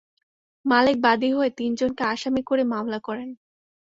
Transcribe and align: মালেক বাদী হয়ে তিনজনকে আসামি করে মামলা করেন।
মালেক 0.65 0.97
বাদী 1.01 1.29
হয়ে 1.33 1.51
তিনজনকে 1.57 2.03
আসামি 2.13 2.41
করে 2.43 2.63
মামলা 2.73 2.99
করেন। 2.99 3.29